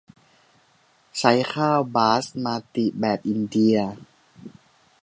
[1.17, 3.77] ใช้ข้าวบาสมาติแบบอินเดีย